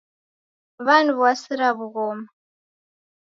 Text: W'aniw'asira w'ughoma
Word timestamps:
W'aniw'asira 0.85 1.67
w'ughoma 1.77 2.25